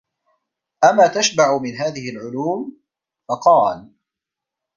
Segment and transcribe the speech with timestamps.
[0.83, 2.73] أَمَا تَشْبَعُ مِنْ هَذِهِ الْعُلُومِ؟
[3.29, 3.89] فَقَالَ